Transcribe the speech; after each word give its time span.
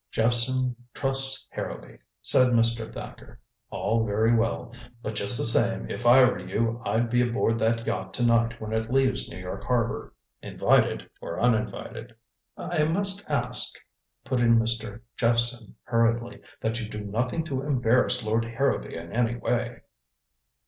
"Jephson 0.09 0.75
trusts 0.95 1.45
Harrowby," 1.51 1.99
said 2.23 2.53
Mr. 2.53 2.91
Thacker. 2.91 3.39
"All 3.69 4.03
very 4.03 4.33
well. 4.33 4.73
But 5.03 5.13
just 5.13 5.37
the 5.37 5.43
same 5.43 5.91
if 5.91 6.07
I 6.07 6.23
were 6.23 6.39
you 6.39 6.81
I'd 6.83 7.07
be 7.07 7.21
aboard 7.21 7.59
that 7.59 7.85
yacht 7.85 8.11
to 8.15 8.25
night 8.25 8.59
when 8.59 8.73
it 8.73 8.91
leaves 8.91 9.29
New 9.29 9.37
York 9.37 9.63
harbor. 9.65 10.15
Invited 10.41 11.07
or 11.21 11.39
uninvited." 11.39 12.15
"I 12.57 12.83
must 12.85 13.23
ask," 13.29 13.75
put 14.25 14.39
in 14.39 14.57
Mr. 14.57 15.01
Jephson 15.17 15.75
hurriedly, 15.83 16.41
"that 16.61 16.81
you 16.81 16.89
do 16.89 17.01
nothing 17.01 17.43
to 17.43 17.61
embarrass 17.61 18.23
Lord 18.23 18.43
Harrowby 18.45 18.95
in 18.95 19.11
any 19.11 19.35
way." 19.35 19.81